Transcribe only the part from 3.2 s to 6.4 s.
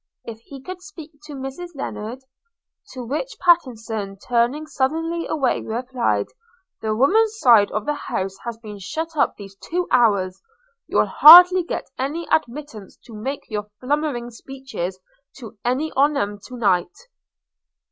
Pattenson, turning sullenly away, replied,